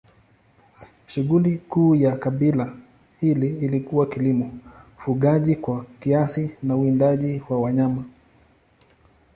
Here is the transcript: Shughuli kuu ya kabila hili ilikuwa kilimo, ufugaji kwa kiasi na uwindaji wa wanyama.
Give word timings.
Shughuli 1.07 1.57
kuu 1.57 1.95
ya 1.95 2.15
kabila 2.17 2.73
hili 3.21 3.47
ilikuwa 3.47 4.05
kilimo, 4.05 4.57
ufugaji 4.97 5.55
kwa 5.55 5.85
kiasi 5.99 6.51
na 6.63 6.75
uwindaji 6.75 7.43
wa 7.49 7.61
wanyama. 7.61 8.03